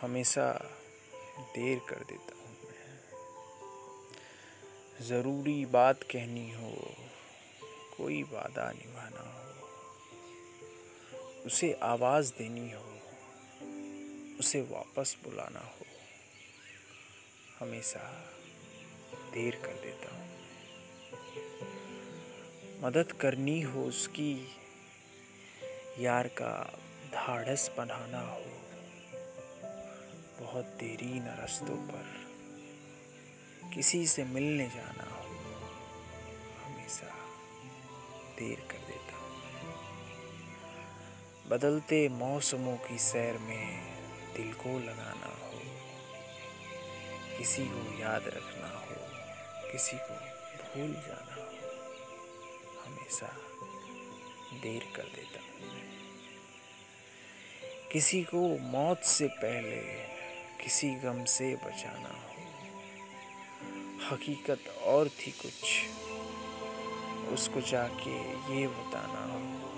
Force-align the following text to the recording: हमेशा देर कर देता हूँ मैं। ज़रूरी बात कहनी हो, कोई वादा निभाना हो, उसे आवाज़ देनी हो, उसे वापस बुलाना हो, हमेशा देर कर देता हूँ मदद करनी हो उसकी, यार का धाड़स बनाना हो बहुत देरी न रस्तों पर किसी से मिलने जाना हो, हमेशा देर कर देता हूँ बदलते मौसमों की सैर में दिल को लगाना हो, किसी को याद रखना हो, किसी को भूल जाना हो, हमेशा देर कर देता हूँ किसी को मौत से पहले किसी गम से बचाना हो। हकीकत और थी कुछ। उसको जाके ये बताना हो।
हमेशा 0.00 0.46
देर 1.54 1.78
कर 1.88 2.04
देता 2.08 2.34
हूँ 2.36 2.52
मैं। 2.60 2.86
ज़रूरी 5.08 5.64
बात 5.66 6.02
कहनी 6.02 6.50
हो, 6.50 6.70
कोई 7.96 8.22
वादा 8.22 8.70
निभाना 8.72 9.24
हो, 9.26 9.48
उसे 11.46 11.72
आवाज़ 11.82 12.32
देनी 12.38 12.70
हो, 12.70 12.88
उसे 14.40 14.60
वापस 14.70 15.16
बुलाना 15.24 15.60
हो, 15.60 15.86
हमेशा 17.60 18.04
देर 19.34 19.54
कर 19.64 19.76
देता 19.84 20.14
हूँ 20.14 20.28
मदद 22.84 23.12
करनी 23.12 23.60
हो 23.62 23.84
उसकी, 23.84 24.32
यार 26.00 26.26
का 26.40 26.52
धाड़स 27.12 27.70
बनाना 27.78 28.20
हो 28.20 28.48
बहुत 30.50 30.70
देरी 30.78 31.18
न 31.20 31.32
रस्तों 31.38 31.74
पर 31.88 32.06
किसी 33.74 34.06
से 34.06 34.22
मिलने 34.24 34.66
जाना 34.68 35.04
हो, 35.10 35.34
हमेशा 36.62 37.10
देर 38.38 38.64
कर 38.70 38.80
देता 38.88 39.18
हूँ 39.18 39.70
बदलते 41.50 42.08
मौसमों 42.16 42.76
की 42.88 42.98
सैर 42.98 43.38
में 43.38 43.66
दिल 44.36 44.52
को 44.62 44.78
लगाना 44.78 45.32
हो, 45.44 45.62
किसी 47.38 47.66
को 47.66 47.86
याद 48.00 48.26
रखना 48.36 48.74
हो, 48.76 49.00
किसी 49.72 49.96
को 49.96 50.14
भूल 50.64 50.92
जाना 50.92 51.34
हो, 51.34 51.48
हमेशा 52.84 53.32
देर 54.62 54.92
कर 54.96 55.16
देता 55.16 55.40
हूँ 55.40 55.78
किसी 57.92 58.22
को 58.24 58.48
मौत 58.72 59.00
से 59.08 59.26
पहले 59.42 59.82
किसी 60.70 60.90
गम 60.90 61.24
से 61.24 61.54
बचाना 61.54 62.08
हो। 62.08 62.34
हकीकत 64.10 64.58
और 64.82 65.08
थी 65.08 65.30
कुछ। 65.30 65.82
उसको 67.32 67.60
जाके 67.60 68.20
ये 68.54 68.68
बताना 68.68 69.32
हो। 69.32 69.69